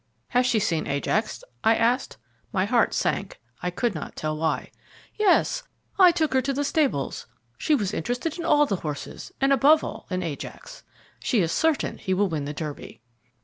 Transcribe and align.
"Has 0.29 0.47
she 0.47 0.57
seen 0.57 0.87
Ajax?" 0.87 1.43
I 1.63 1.75
asked. 1.75 2.17
My 2.51 2.65
heart 2.65 2.95
sank, 2.95 3.39
I 3.61 3.69
could 3.69 3.93
not 3.93 4.15
tell 4.15 4.35
why. 4.35 4.71
"Yes, 5.13 5.61
I 5.99 6.09
took 6.11 6.33
her 6.33 6.41
to 6.41 6.53
the 6.53 6.63
stables. 6.63 7.27
She 7.55 7.75
was 7.75 7.93
interested 7.93 8.39
in 8.39 8.43
all 8.43 8.65
the 8.65 8.77
horses, 8.77 9.31
and 9.39 9.53
above 9.53 9.83
all 9.83 10.07
in 10.09 10.23
Ajax. 10.23 10.83
She 11.19 11.39
is 11.41 11.51
certain 11.51 11.99
he 11.99 12.15
will 12.15 12.29
win 12.29 12.45
the 12.45 12.51
Derby." 12.53 12.99